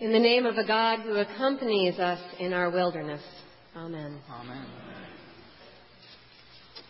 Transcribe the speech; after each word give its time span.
In 0.00 0.12
the 0.12 0.18
name 0.18 0.46
of 0.46 0.56
a 0.56 0.66
God 0.66 1.00
who 1.00 1.16
accompanies 1.16 1.98
us 1.98 2.18
in 2.38 2.54
our 2.54 2.70
wilderness. 2.70 3.20
Amen. 3.76 4.18
Amen. 4.30 4.66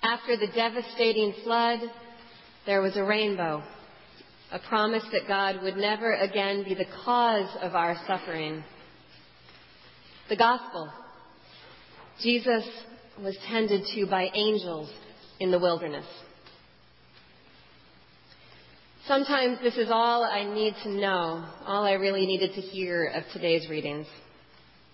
After 0.01 0.37
the 0.37 0.47
devastating 0.55 1.35
flood, 1.43 1.81
there 2.67 2.81
was 2.81 2.97
a 2.97 3.03
rainbow, 3.03 3.65
a 4.53 4.61
promise 4.61 5.03
that 5.11 5.27
God 5.27 5.61
would 5.61 5.77
never 5.77 6.15
again 6.15 6.63
be 6.63 6.75
the 6.75 6.87
cause 7.05 7.51
of 7.61 7.75
our 7.75 7.97
suffering. 8.07 8.63
The 10.29 10.37
gospel. 10.37 10.89
Jesus 12.23 12.63
was 13.21 13.37
tended 13.49 13.87
to 13.93 14.07
by 14.07 14.29
angels 14.33 14.89
in 15.41 15.51
the 15.51 15.59
wilderness. 15.59 16.07
Sometimes 19.11 19.59
this 19.61 19.77
is 19.77 19.89
all 19.91 20.23
I 20.23 20.45
need 20.45 20.73
to 20.85 20.89
know, 20.89 21.45
all 21.67 21.85
I 21.85 21.95
really 21.95 22.27
needed 22.27 22.55
to 22.55 22.61
hear 22.61 23.07
of 23.07 23.25
today's 23.33 23.69
readings, 23.69 24.07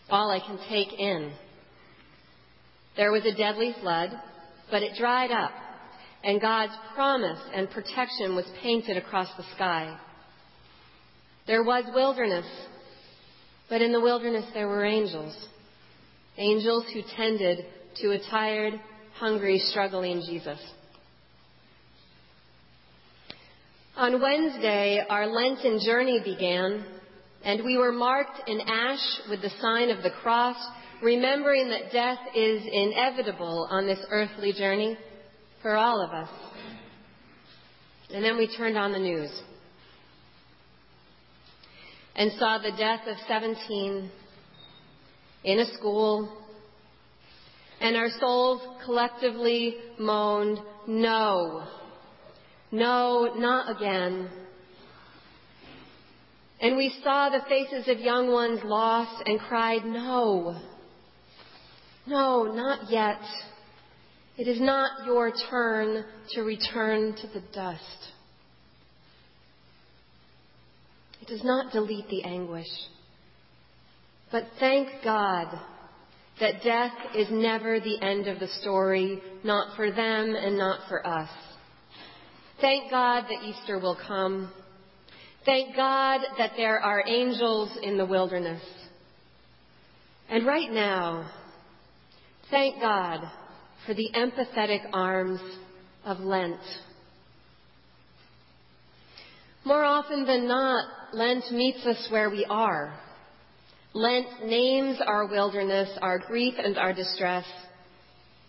all 0.08 0.30
I 0.30 0.40
can 0.40 0.58
take 0.70 0.98
in. 0.98 1.34
There 2.96 3.12
was 3.12 3.26
a 3.26 3.36
deadly 3.36 3.74
flood, 3.78 4.08
but 4.70 4.82
it 4.82 4.96
dried 4.96 5.32
up, 5.32 5.50
and 6.24 6.40
God's 6.40 6.72
promise 6.94 7.38
and 7.54 7.68
protection 7.68 8.34
was 8.34 8.46
painted 8.62 8.96
across 8.96 9.28
the 9.36 9.44
sky. 9.54 9.98
There 11.46 11.62
was 11.62 11.84
wilderness, 11.94 12.46
but 13.68 13.82
in 13.82 13.92
the 13.92 14.00
wilderness 14.00 14.46
there 14.54 14.66
were 14.66 14.86
angels. 14.86 15.36
Angels 16.38 16.86
who 16.94 17.02
tended 17.14 17.66
to 17.96 18.12
a 18.12 18.30
tired, 18.30 18.80
hungry, 19.18 19.58
struggling 19.58 20.22
Jesus. 20.26 20.58
On 23.96 24.20
Wednesday, 24.20 25.02
our 25.08 25.26
Lenten 25.26 25.80
journey 25.82 26.20
began, 26.22 26.84
and 27.42 27.64
we 27.64 27.78
were 27.78 27.92
marked 27.92 28.46
in 28.46 28.60
ash 28.60 29.20
with 29.30 29.40
the 29.40 29.48
sign 29.58 29.88
of 29.88 30.02
the 30.02 30.10
cross, 30.22 30.56
remembering 31.02 31.70
that 31.70 31.92
death 31.92 32.18
is 32.34 32.62
inevitable 32.70 33.66
on 33.70 33.86
this 33.86 33.98
earthly 34.10 34.52
journey 34.52 34.98
for 35.62 35.76
all 35.76 36.04
of 36.04 36.10
us. 36.10 36.28
And 38.12 38.22
then 38.22 38.36
we 38.36 38.54
turned 38.54 38.76
on 38.76 38.92
the 38.92 38.98
news 38.98 39.30
and 42.16 42.32
saw 42.38 42.58
the 42.58 42.76
death 42.76 43.00
of 43.06 43.16
17 43.26 44.10
in 45.44 45.58
a 45.58 45.72
school, 45.72 46.36
and 47.80 47.96
our 47.96 48.10
souls 48.20 48.60
collectively 48.84 49.76
moaned, 49.98 50.58
No, 50.86 51.66
no, 52.76 53.32
not 53.36 53.74
again. 53.76 54.28
And 56.60 56.76
we 56.76 56.94
saw 57.02 57.28
the 57.28 57.44
faces 57.48 57.88
of 57.88 58.00
young 58.00 58.30
ones 58.30 58.60
lost 58.64 59.22
and 59.26 59.38
cried, 59.40 59.84
No, 59.84 60.60
no, 62.06 62.44
not 62.44 62.90
yet. 62.90 63.20
It 64.38 64.48
is 64.48 64.60
not 64.60 65.06
your 65.06 65.32
turn 65.50 66.04
to 66.32 66.42
return 66.42 67.14
to 67.16 67.26
the 67.28 67.42
dust. 67.54 68.12
It 71.22 71.28
does 71.28 71.42
not 71.42 71.72
delete 71.72 72.08
the 72.08 72.24
anguish. 72.24 72.66
But 74.30 74.44
thank 74.60 74.88
God 75.02 75.46
that 76.40 76.62
death 76.62 76.92
is 77.14 77.28
never 77.30 77.80
the 77.80 78.00
end 78.02 78.28
of 78.28 78.38
the 78.38 78.48
story, 78.60 79.22
not 79.42 79.74
for 79.76 79.90
them 79.90 80.34
and 80.34 80.58
not 80.58 80.80
for 80.88 81.06
us. 81.06 81.30
Thank 82.60 82.90
God 82.90 83.24
that 83.28 83.44
Easter 83.44 83.78
will 83.78 83.98
come. 84.06 84.50
Thank 85.44 85.76
God 85.76 86.22
that 86.38 86.52
there 86.56 86.80
are 86.80 87.04
angels 87.06 87.70
in 87.82 87.98
the 87.98 88.06
wilderness. 88.06 88.62
And 90.28 90.46
right 90.46 90.70
now, 90.70 91.30
thank 92.50 92.80
God 92.80 93.20
for 93.86 93.94
the 93.94 94.10
empathetic 94.14 94.80
arms 94.92 95.40
of 96.04 96.18
Lent. 96.20 96.60
More 99.64 99.84
often 99.84 100.24
than 100.24 100.48
not, 100.48 100.84
Lent 101.12 101.50
meets 101.52 101.84
us 101.86 102.08
where 102.10 102.30
we 102.30 102.44
are. 102.46 102.98
Lent 103.92 104.46
names 104.46 104.98
our 105.06 105.26
wilderness, 105.26 105.90
our 106.00 106.18
grief 106.18 106.54
and 106.58 106.76
our 106.78 106.92
distress. 106.92 107.44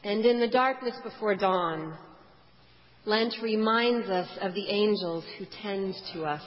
And 0.04 0.26
in 0.26 0.40
the 0.40 0.48
darkness 0.48 0.96
before 1.04 1.36
dawn, 1.36 1.98
Lent 3.08 3.36
reminds 3.42 4.10
us 4.10 4.28
of 4.42 4.54
the 4.54 4.68
angels 4.68 5.24
who 5.40 5.46
tend 5.64 5.96
to 6.12 6.26
us. 6.26 6.44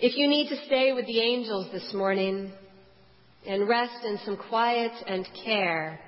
If 0.00 0.16
you 0.16 0.26
need 0.26 0.48
to 0.48 0.66
stay 0.66 0.92
with 0.92 1.06
the 1.06 1.20
angels 1.20 1.68
this 1.70 1.94
morning 1.94 2.50
and 3.46 3.68
rest 3.68 4.04
in 4.04 4.18
some 4.24 4.38
quiet 4.48 4.90
and 5.06 5.24
care, 5.44 6.00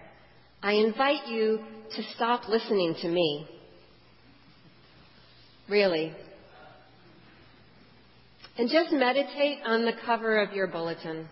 I 0.61 0.72
invite 0.72 1.28
you 1.28 1.61
to 1.94 2.03
stop 2.17 2.49
listening 2.49 2.97
to 3.00 3.09
me. 3.09 3.47
Really. 5.69 6.12
And 8.59 8.69
just 8.69 8.91
meditate 8.93 9.59
on 9.65 9.84
the 9.84 9.93
cover 10.05 10.41
of 10.43 10.53
your 10.53 10.67
bulletin 10.67 11.28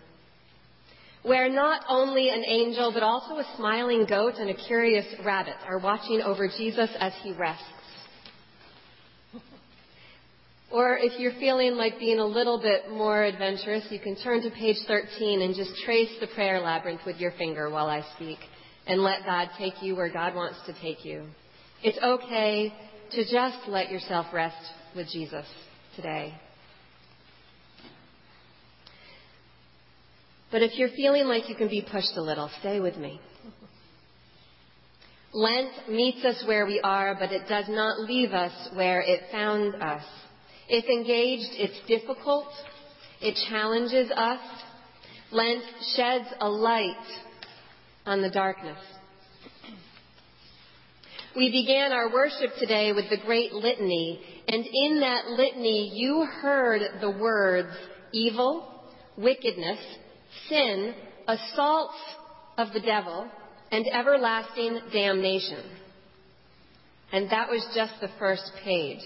where 1.26 1.48
not 1.48 1.82
only 1.88 2.28
an 2.28 2.44
angel, 2.44 2.92
but 2.94 3.03
also 3.03 3.34
a 3.34 3.54
smiling 3.56 4.06
goat 4.06 4.34
and 4.38 4.48
a 4.48 4.54
curious 4.54 5.04
rabbit 5.25 5.56
are 5.66 5.78
watching 5.78 6.20
over 6.22 6.47
Jesus 6.47 6.88
as 7.00 7.12
he 7.22 7.32
rests. 7.32 7.64
Or 10.70 10.97
if 10.97 11.19
you're 11.19 11.32
feeling 11.32 11.75
like 11.75 11.98
being 11.98 12.20
a 12.20 12.25
little 12.25 12.60
bit 12.60 12.91
more 12.91 13.25
adventurous, 13.25 13.84
you 13.91 13.98
can 13.98 14.14
turn 14.22 14.41
to 14.42 14.50
page 14.50 14.76
13 14.87 15.42
and 15.42 15.54
just 15.54 15.70
trace 15.84 16.10
the 16.20 16.28
prayer 16.28 16.60
labyrinth 16.60 17.00
with 17.04 17.16
your 17.16 17.32
finger 17.32 17.70
while 17.70 17.87
I 17.87 18.04
speak 18.14 18.38
and 18.87 19.00
let 19.00 19.25
God 19.25 19.48
take 19.58 19.82
you 19.82 19.97
where 19.97 20.12
God 20.12 20.34
wants 20.34 20.58
to 20.66 20.75
take 20.81 21.04
you. 21.04 21.25
It's 21.82 21.98
okay 22.03 22.72
to 23.12 23.22
just 23.25 23.69
let 23.69 23.91
yourself 23.91 24.26
rest 24.32 24.56
with 24.94 25.08
Jesus 25.08 25.47
today. 25.97 26.34
But 30.56 30.62
if 30.62 30.78
you're 30.78 30.89
feeling 30.89 31.27
like 31.27 31.50
you 31.50 31.55
can 31.55 31.69
be 31.69 31.83
pushed 31.83 32.17
a 32.17 32.22
little, 32.22 32.50
stay 32.61 32.81
with 32.81 32.97
me. 32.97 33.21
Lent 35.34 35.91
meets 35.91 36.25
us 36.25 36.43
where 36.47 36.65
we 36.65 36.81
are, 36.81 37.15
but 37.15 37.31
it 37.31 37.47
does 37.47 37.67
not 37.69 38.00
leave 38.00 38.33
us 38.33 38.71
where 38.72 39.03
it 39.03 39.21
found 39.31 39.75
us. 39.83 40.03
If 40.67 40.87
engaged, 40.87 41.50
it's 41.59 41.78
difficult. 41.87 42.47
It 43.21 43.37
challenges 43.50 44.11
us. 44.11 44.41
Lent 45.31 45.62
sheds 45.94 46.28
a 46.41 46.49
light 46.49 47.06
on 48.06 48.23
the 48.23 48.31
darkness. 48.31 48.78
We 51.37 51.53
began 51.53 51.93
our 51.93 52.11
worship 52.11 52.53
today 52.59 52.94
with 52.94 53.11
the 53.11 53.19
great 53.27 53.53
litany, 53.53 54.23
and 54.49 54.65
in 54.65 55.00
that 55.00 55.27
litany 55.27 55.91
you 55.93 56.27
heard 56.41 56.81
the 57.03 57.11
words 57.11 57.77
evil, 58.15 58.73
wickedness, 59.19 59.81
sin, 60.49 60.95
assaults 61.27 61.99
of 62.59 62.73
the 62.73 62.81
devil, 62.81 63.29
and 63.71 63.87
everlasting 63.93 64.81
damnation. 64.93 65.65
And 67.13 67.31
that 67.31 67.49
was 67.49 67.67
just 67.75 67.95
the 68.01 68.11
first 68.19 68.51
page. 68.65 69.03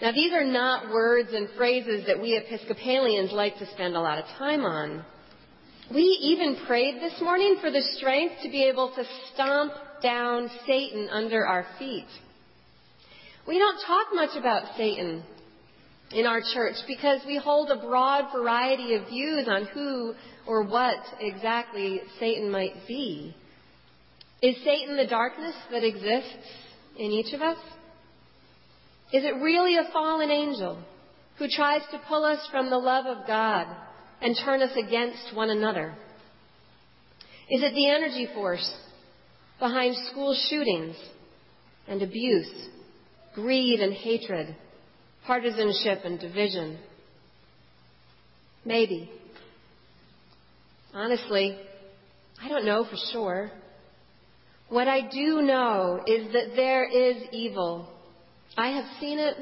Now, 0.00 0.12
these 0.12 0.32
are 0.32 0.44
not 0.44 0.92
words 0.92 1.30
and 1.32 1.48
phrases 1.56 2.06
that 2.06 2.20
we 2.20 2.36
Episcopalians 2.36 3.30
like 3.32 3.56
to 3.58 3.70
spend 3.72 3.94
a 3.94 4.00
lot 4.00 4.18
of 4.18 4.24
time 4.36 4.64
on. 4.64 5.04
We 5.94 6.02
even 6.02 6.64
prayed 6.66 7.00
this 7.00 7.20
morning 7.20 7.58
for 7.60 7.70
the 7.70 7.82
strength 7.96 8.42
to 8.42 8.50
be 8.50 8.64
able 8.64 8.92
to 8.96 9.04
stomp 9.32 9.72
down 10.02 10.50
Satan 10.66 11.08
under 11.10 11.46
our 11.46 11.66
feet. 11.78 12.06
We 13.46 13.58
don't 13.58 13.80
talk 13.86 14.08
much 14.12 14.36
about 14.36 14.76
Satan 14.76 15.22
in 16.14 16.26
our 16.26 16.40
church 16.54 16.76
because 16.86 17.20
we 17.26 17.36
hold 17.36 17.70
a 17.70 17.76
broad 17.76 18.32
variety 18.32 18.94
of 18.94 19.08
views 19.08 19.48
on 19.48 19.66
who 19.66 20.14
or 20.46 20.64
what 20.64 20.98
exactly 21.20 22.00
Satan 22.18 22.50
might 22.50 22.74
be. 22.86 23.34
Is 24.42 24.56
Satan 24.64 24.96
the 24.96 25.06
darkness 25.06 25.54
that 25.70 25.84
exists 25.84 26.48
in 26.98 27.12
each 27.12 27.32
of 27.32 27.40
us? 27.40 27.58
Is 29.12 29.24
it 29.24 29.42
really 29.42 29.76
a 29.76 29.90
fallen 29.92 30.30
angel 30.30 30.82
who 31.38 31.46
tries 31.48 31.82
to 31.90 32.00
pull 32.08 32.24
us 32.24 32.40
from 32.50 32.70
the 32.70 32.78
love 32.78 33.06
of 33.06 33.26
God 33.26 33.66
and 34.20 34.36
turn 34.44 34.62
us 34.62 34.76
against 34.76 35.34
one 35.34 35.50
another? 35.50 35.94
Is 37.50 37.62
it 37.62 37.74
the 37.74 37.88
energy 37.88 38.26
force 38.34 38.68
behind 39.58 39.94
school 40.10 40.36
shootings 40.48 40.96
and 41.86 42.02
abuse, 42.02 42.50
greed 43.34 43.80
and 43.80 43.92
hatred, 43.92 44.56
partisanship 45.26 46.04
and 46.04 46.18
division? 46.18 46.78
Maybe. 48.64 49.10
Honestly, 50.94 51.58
I 52.42 52.48
don't 52.48 52.64
know 52.64 52.84
for 52.84 52.96
sure. 53.12 53.50
What 54.68 54.88
I 54.88 55.00
do 55.02 55.42
know 55.42 56.02
is 56.06 56.32
that 56.32 56.56
there 56.56 56.84
is 56.84 57.22
evil. 57.32 57.88
I 58.56 58.68
have 58.68 58.84
seen 59.00 59.18
it, 59.18 59.36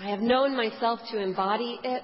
I 0.00 0.10
have 0.10 0.20
known 0.20 0.56
myself 0.56 1.00
to 1.10 1.20
embody 1.20 1.78
it. 1.82 2.02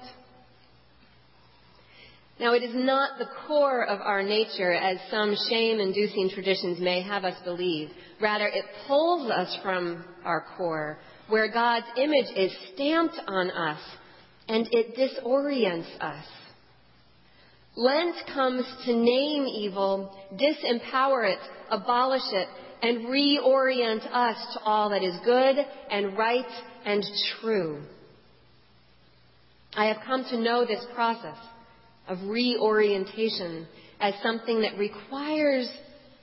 Now, 2.37 2.53
it 2.53 2.63
is 2.63 2.75
not 2.75 3.17
the 3.17 3.27
core 3.47 3.85
of 3.85 4.01
our 4.01 4.21
nature, 4.21 4.73
as 4.73 4.97
some 5.09 5.35
shame 5.49 5.79
inducing 5.79 6.29
traditions 6.29 6.79
may 6.81 7.01
have 7.01 7.23
us 7.23 7.41
believe. 7.45 7.89
Rather, 8.21 8.47
it 8.47 8.65
pulls 8.87 9.31
us 9.31 9.57
from 9.63 10.03
our 10.25 10.45
core, 10.57 10.97
where 11.27 11.51
God's 11.51 11.87
image 11.97 12.35
is 12.35 12.55
stamped 12.73 13.19
on 13.27 13.51
us, 13.51 13.81
and 14.47 14.67
it 14.71 14.95
disorients 14.95 15.89
us. 15.99 16.25
Lent 17.75 18.15
comes 18.33 18.65
to 18.85 18.95
name 18.95 19.45
evil, 19.47 20.15
disempower 20.33 21.29
it, 21.29 21.39
abolish 21.69 22.21
it, 22.31 22.47
and 22.81 23.07
reorient 23.07 24.05
us 24.11 24.53
to 24.53 24.59
all 24.61 24.89
that 24.91 25.03
is 25.03 25.17
good 25.25 25.55
and 25.89 26.17
right 26.17 26.45
and 26.85 27.03
true. 27.41 27.81
I 29.73 29.87
have 29.87 29.97
come 30.05 30.23
to 30.29 30.39
know 30.39 30.65
this 30.65 30.85
process 30.93 31.37
of 32.07 32.19
reorientation 32.23 33.67
as 33.99 34.13
something 34.21 34.61
that 34.61 34.77
requires 34.77 35.69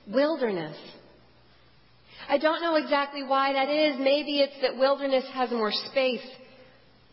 wilderness. 0.07 0.77
I 2.29 2.37
don't 2.37 2.61
know 2.61 2.75
exactly 2.75 3.23
why 3.23 3.53
that 3.53 3.69
is. 3.69 3.95
Maybe 3.99 4.39
it's 4.39 4.61
that 4.61 4.77
wilderness 4.77 5.25
has 5.33 5.51
more 5.51 5.71
space, 5.91 6.25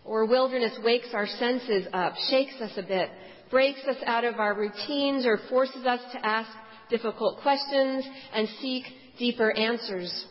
or 0.04 0.26
wilderness 0.26 0.78
wakes 0.84 1.08
our 1.12 1.26
senses 1.26 1.86
up, 1.92 2.14
shakes 2.30 2.54
us 2.60 2.72
a 2.76 2.82
bit, 2.82 3.10
breaks 3.50 3.80
us 3.88 3.96
out 4.06 4.24
of 4.24 4.36
our 4.36 4.54
routines, 4.54 5.26
or 5.26 5.38
forces 5.48 5.84
us 5.84 6.00
to 6.12 6.24
ask 6.24 6.50
difficult 6.88 7.40
questions 7.42 8.04
and 8.32 8.48
seek 8.60 8.84
deeper 9.18 9.50
answers. 9.52 10.26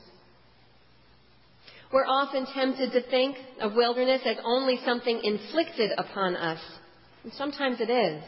We're 1.92 2.06
often 2.06 2.46
tempted 2.54 2.92
to 2.92 3.10
think 3.10 3.36
of 3.62 3.74
wilderness 3.74 4.22
as 4.26 4.38
only 4.44 4.80
something 4.86 5.22
inflicted 5.24 5.92
upon 5.98 6.36
us. 6.36 6.60
And 7.24 7.34
sometimes 7.34 7.82
it 7.82 7.90
is. 7.90 8.24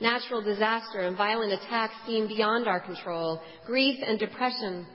Natural 0.00 0.42
disaster 0.42 1.00
and 1.00 1.16
violent 1.16 1.52
attacks 1.52 1.94
seem 2.06 2.26
beyond 2.26 2.66
our 2.66 2.80
control. 2.80 3.40
Grief 3.64 3.98
and 4.04 4.18
depression 4.18 4.86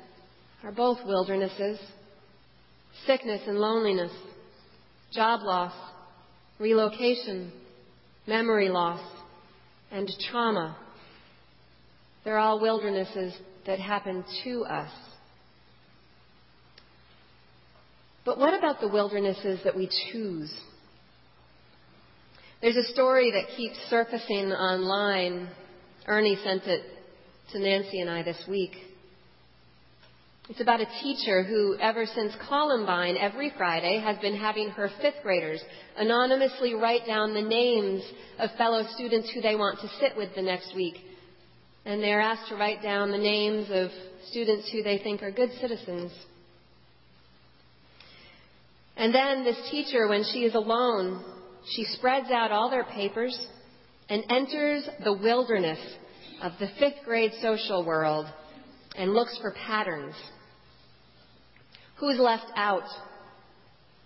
are 0.64 0.72
both 0.72 1.00
wildernesses. 1.06 1.80
Sickness 3.06 3.42
and 3.48 3.58
loneliness, 3.58 4.12
job 5.14 5.42
loss, 5.44 5.74
relocation, 6.60 7.52
memory 8.28 8.70
loss, 8.70 9.02
and 9.92 10.12
trauma. 10.30 10.78
They're 12.24 12.38
all 12.38 12.60
wildernesses 12.60 13.34
that 13.66 13.80
happen 13.80 14.24
to 14.44 14.66
us. 14.66 14.92
But 18.24 18.38
what 18.38 18.54
about 18.54 18.80
the 18.82 18.88
wildernesses 18.88 19.62
that 19.64 19.76
we 19.76 19.90
choose? 20.12 20.54
There's 22.62 22.76
a 22.76 22.94
story 22.94 23.32
that 23.32 23.56
keeps 23.58 23.78
surfacing 23.90 24.52
online. 24.52 25.50
Ernie 26.06 26.38
sent 26.44 26.64
it 26.66 26.84
to 27.52 27.60
Nancy 27.60 28.02
and 28.02 28.10
I 28.10 28.22
this 28.22 28.44
week. 28.48 28.74
It's 30.50 30.60
about 30.60 30.82
a 30.82 30.88
teacher 31.02 31.44
who, 31.44 31.78
ever 31.80 32.06
since 32.06 32.34
Columbine, 32.50 33.16
every 33.16 33.54
Friday 33.58 34.00
has 34.04 34.18
been 34.18 34.36
having 34.36 34.70
her 34.70 34.90
fifth 35.02 35.22
graders 35.22 35.62
anonymously 35.96 36.74
write 36.74 37.06
down 37.06 37.34
the 37.34 37.42
names 37.42 38.04
of 38.40 38.50
fellow 38.58 38.84
students 38.96 39.30
who 39.32 39.42
they 39.42 39.56
want 39.56 39.80
to 39.80 39.88
sit 40.00 40.18
with 40.18 40.34
the 40.36 40.42
next 40.42 40.76
week. 40.76 40.96
And 41.86 42.02
they're 42.02 42.22
asked 42.22 42.50
to 42.50 42.56
write 42.56 42.82
down 42.82 43.12
the 43.12 43.18
names 43.18 43.68
of 43.72 43.92
students 44.30 44.70
who 44.72 44.82
they 44.82 44.98
think 44.98 45.22
are 45.22 45.32
good 45.32 45.52
citizens. 45.62 46.12
And 48.98 49.14
then 49.14 49.44
this 49.44 49.70
teacher, 49.70 50.08
when 50.08 50.24
she 50.34 50.40
is 50.40 50.56
alone, 50.56 51.24
she 51.76 51.86
spreads 51.86 52.32
out 52.32 52.52
all 52.52 52.70
their 52.70 52.84
papers 52.84 53.40
and 54.10 54.24
enters 54.30 54.88
the 55.04 55.14
wilderness 55.14 55.80
of 56.42 56.54
the 56.60 56.68
fifth 56.80 57.06
grade 57.06 57.32
social 57.42 57.86
world 57.86 58.26
and 58.96 59.14
looks 59.14 59.38
for 59.42 59.52
patterns. 59.52 60.16
Who's 61.98 62.20
left 62.20 62.52
out? 62.56 62.88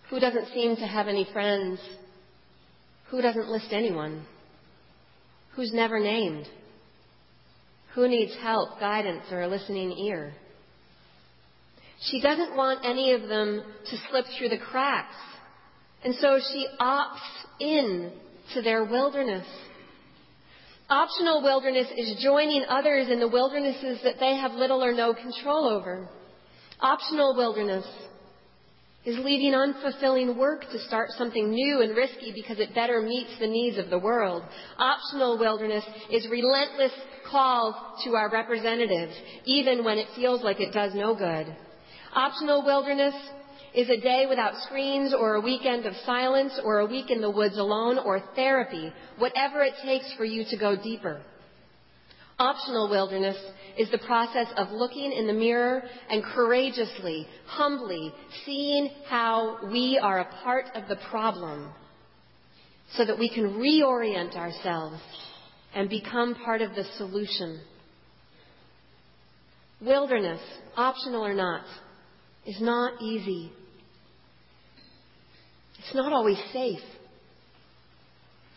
Who 0.10 0.20
doesn't 0.20 0.54
seem 0.54 0.76
to 0.76 0.86
have 0.86 1.08
any 1.08 1.28
friends? 1.32 1.80
Who 3.10 3.22
doesn't 3.22 3.48
list 3.48 3.68
anyone? 3.72 4.26
Who's 5.56 5.74
never 5.74 6.00
named? 6.00 6.48
Who 7.94 8.08
needs 8.08 8.36
help, 8.42 8.80
guidance, 8.80 9.24
or 9.32 9.42
a 9.42 9.48
listening 9.48 9.92
ear? 9.94 10.34
She 12.02 12.22
doesn't 12.22 12.56
want 12.56 12.86
any 12.86 13.14
of 13.14 13.30
them 13.30 13.64
to 13.90 13.98
slip 14.10 14.26
through 14.38 14.50
the 14.50 14.58
cracks. 14.58 15.16
And 16.04 16.14
so 16.16 16.40
she 16.52 16.68
opts 16.80 17.18
in 17.60 18.12
to 18.54 18.62
their 18.62 18.84
wilderness. 18.84 19.48
Optional 20.90 21.42
wilderness 21.42 21.88
is 21.98 22.22
joining 22.22 22.64
others 22.70 23.10
in 23.10 23.20
the 23.20 23.28
wildernesses 23.28 24.00
that 24.04 24.20
they 24.20 24.36
have 24.36 24.52
little 24.52 24.84
or 24.84 24.94
no 24.94 25.16
control 25.16 25.68
over. 25.68 26.08
Optional 26.80 27.36
wilderness 27.36 27.86
is 29.04 29.18
leaving 29.18 29.54
unfulfilling 29.54 30.38
work 30.38 30.62
to 30.72 30.80
start 30.88 31.10
something 31.18 31.50
new 31.50 31.82
and 31.82 31.96
risky 31.96 32.32
because 32.36 32.60
it 32.60 32.76
better 32.76 33.02
meets 33.02 33.32
the 33.40 33.48
needs 33.48 33.80
of 33.80 33.90
the 33.90 33.98
world. 33.98 34.44
Optional 34.78 35.40
wilderness 35.40 35.84
is 36.12 36.28
relentless 36.30 36.92
calls 37.32 37.74
to 38.04 38.16
our 38.16 38.30
representatives, 38.30 39.14
even 39.46 39.84
when 39.84 39.98
it 39.98 40.08
feels 40.16 40.44
like 40.44 40.60
it 40.60 40.72
does 40.72 40.94
no 40.94 41.16
good. 41.16 41.48
Optional 42.14 42.64
wilderness 42.64 43.16
is 43.75 43.89
a 43.89 44.00
day 44.00 44.25
without 44.27 44.56
screens 44.63 45.13
or 45.13 45.36
a 45.36 45.42
weekend 45.42 45.86
of 45.86 45.94
silence 46.06 46.60
or 46.63 46.80
a 46.80 46.86
week 46.86 47.12
in 47.12 47.22
the 47.22 47.30
woods 47.30 47.57
alone 47.57 48.00
or 48.00 48.22
therapy, 48.36 48.92
whatever 49.18 49.63
it 49.63 49.74
takes 49.83 50.12
for 50.13 50.24
you 50.24 50.45
to 50.50 50.57
go 50.57 50.75
deeper. 50.81 51.22
Optional 52.39 52.89
wilderness 52.89 53.38
is 53.77 53.92
the 53.92 53.98
process 54.00 54.48
of 54.57 54.72
looking 54.72 55.12
in 55.12 55.27
the 55.27 55.33
mirror 55.33 55.83
and 56.10 56.24
courageously, 56.24 57.27
humbly 57.48 58.13
seeing 58.45 58.89
how 59.07 59.57
we 59.72 60.00
are 60.01 60.19
a 60.19 60.44
part 60.44 60.66
of 60.75 60.88
the 60.88 60.98
problem 61.10 61.74
so 62.94 63.06
that 63.06 63.19
we 63.19 63.30
can 63.30 63.56
reorient 63.56 64.36
ourselves 64.36 65.01
and 65.74 65.89
become 65.89 66.36
part 66.36 66.62
of 66.62 66.75
the 66.75 66.86
solution. 66.98 67.60
Wilderness, 69.81 70.42
optional 70.77 71.25
or 71.25 71.33
not, 71.33 71.66
is 72.45 72.62
not 72.62 73.01
easy. 73.01 73.51
It's 75.86 75.96
not 75.96 76.14
always 76.14 76.40
safe. 76.52 76.80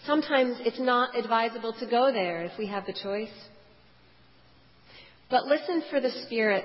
Sometimes 0.07 0.57
it's 0.61 0.81
not 0.81 1.15
advisable 1.15 1.75
to 1.75 1.87
go 1.87 2.11
there 2.11 2.45
if 2.45 2.53
we 2.59 2.67
have 2.69 2.87
the 2.87 2.95
choice. 2.95 3.29
But 5.29 5.45
listen 5.45 5.83
for 5.91 6.01
the 6.01 6.11
Spirit. 6.25 6.65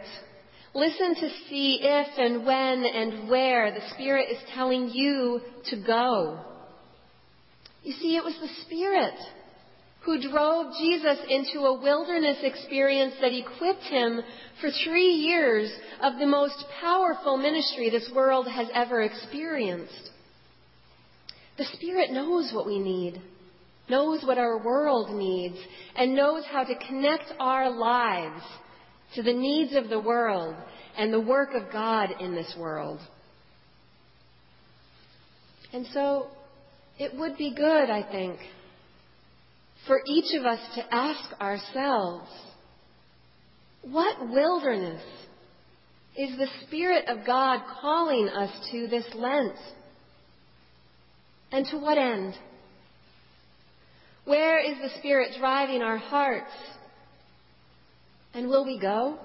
Listen 0.74 1.16
to 1.16 1.30
see 1.50 1.80
if 1.82 2.08
and 2.18 2.46
when 2.46 2.86
and 2.86 3.30
where 3.30 3.72
the 3.72 3.86
Spirit 3.94 4.30
is 4.32 4.38
telling 4.56 4.90
you 4.90 5.42
to 5.66 5.84
go. 5.86 6.40
You 7.84 7.92
see, 7.94 8.16
it 8.16 8.24
was 8.24 8.36
the 8.40 8.64
Spirit 8.66 9.16
who 10.06 10.30
drove 10.30 10.74
Jesus 10.80 11.18
into 11.30 11.60
a 11.60 11.82
wilderness 11.82 12.38
experience 12.42 13.16
that 13.20 13.34
equipped 13.34 13.84
him 13.84 14.22
for 14.62 14.70
three 14.86 15.12
years 15.12 15.70
of 16.02 16.20
the 16.20 16.26
most 16.26 16.64
powerful 16.82 17.36
ministry 17.38 17.90
this 17.90 18.10
world 18.16 18.48
has 18.48 18.68
ever 18.74 19.02
experienced. 19.02 20.12
The 21.58 21.66
Spirit 21.74 22.12
knows 22.12 22.52
what 22.54 22.66
we 22.66 22.80
need, 22.80 23.22
knows 23.90 24.24
what 24.24 24.38
our 24.38 24.64
world 24.64 25.16
needs, 25.16 25.58
and 25.96 26.16
knows 26.16 26.44
how 26.52 26.64
to 26.64 26.88
connect 26.88 27.32
our 27.40 27.70
lives 27.70 28.44
to 29.16 29.22
the 29.24 29.34
needs 29.34 29.76
of 29.76 29.90
the 29.90 30.00
world 30.00 30.56
and 30.98 31.14
the 31.14 31.20
work 31.20 31.50
of 31.54 31.72
God 31.72 32.10
in 32.20 32.34
this 32.34 32.56
world. 32.58 33.00
And 35.72 35.86
so, 35.94 36.28
it 37.00 37.18
would 37.18 37.38
be 37.38 37.54
good, 37.56 37.90
I 37.90 38.04
think, 38.12 38.40
for 39.88 40.00
each 40.08 40.36
of 40.36 40.46
us 40.46 40.60
to 40.76 40.94
ask 40.94 41.42
ourselves, 41.42 42.30
what 43.82 44.30
wilderness 44.30 45.04
is 46.16 46.38
the 46.38 46.48
Spirit 46.66 47.10
of 47.10 47.26
God 47.26 47.62
calling 47.82 48.30
us 48.30 48.52
to 48.72 48.88
this 48.88 49.06
Lent? 49.16 49.58
And 51.54 51.66
to 51.68 51.78
what 51.78 51.98
end? 51.98 52.34
Where 54.26 54.60
is 54.60 54.78
the 54.80 55.00
Spirit 55.00 55.36
driving 55.40 55.82
our 55.82 55.98
hearts? 55.98 56.52
And 58.34 58.50
will 58.50 58.66
we 58.66 58.80
go? 58.80 59.18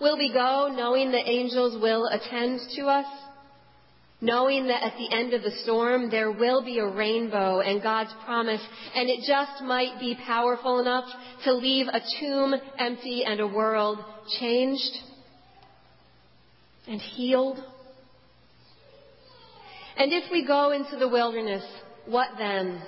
Will 0.00 0.18
we 0.18 0.30
go 0.32 0.74
knowing 0.76 1.10
the 1.10 1.30
angels 1.30 1.80
will 1.80 2.06
attend 2.08 2.60
to 2.76 2.86
us? 2.86 3.06
knowing 4.20 4.66
that 4.68 4.82
at 4.82 4.96
the 4.96 5.14
end 5.14 5.34
of 5.34 5.42
the 5.42 5.50
storm 5.62 6.10
there 6.10 6.32
will 6.32 6.64
be 6.64 6.78
a 6.78 6.86
rainbow 6.86 7.60
and 7.60 7.82
God's 7.82 8.12
promise, 8.24 8.62
and 8.94 9.10
it 9.10 9.20
just 9.26 9.62
might 9.62 10.00
be 10.00 10.18
powerful 10.26 10.80
enough 10.80 11.04
to 11.44 11.52
leave 11.52 11.86
a 11.86 12.00
tomb 12.18 12.54
empty 12.78 13.24
and 13.24 13.40
a 13.40 13.46
world 13.46 13.98
changed 14.40 14.96
and 16.88 17.00
healed. 17.00 17.58
And 19.96 20.12
if 20.12 20.24
we 20.30 20.46
go 20.46 20.72
into 20.72 20.96
the 20.96 21.08
wilderness, 21.08 21.64
what 22.06 22.28
then? 22.38 22.82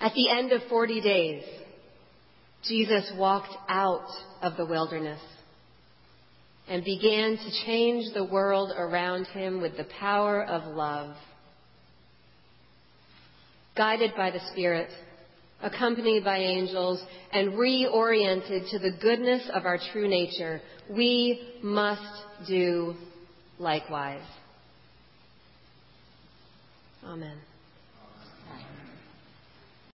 At 0.00 0.12
the 0.14 0.30
end 0.30 0.52
of 0.52 0.62
40 0.68 1.00
days, 1.00 1.44
Jesus 2.68 3.10
walked 3.16 3.54
out 3.68 4.08
of 4.42 4.56
the 4.56 4.66
wilderness 4.66 5.20
and 6.68 6.84
began 6.84 7.36
to 7.36 7.64
change 7.64 8.12
the 8.14 8.24
world 8.24 8.72
around 8.76 9.26
him 9.28 9.60
with 9.60 9.76
the 9.76 9.86
power 9.98 10.44
of 10.44 10.74
love. 10.74 11.16
Guided 13.76 14.12
by 14.16 14.30
the 14.30 14.40
Spirit, 14.52 14.90
accompanied 15.62 16.24
by 16.24 16.38
angels, 16.38 17.00
and 17.32 17.52
reoriented 17.52 18.70
to 18.70 18.78
the 18.78 18.96
goodness 19.00 19.48
of 19.54 19.64
our 19.64 19.78
true 19.92 20.08
nature, 20.08 20.60
we 20.90 21.58
must 21.62 22.02
do 22.46 22.94
likewise. 23.58 24.22
Amen. 27.04 27.38